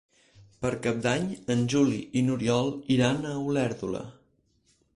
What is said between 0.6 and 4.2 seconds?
Per Cap d'Any en Juli i n'Oriol iran a Olèrdola.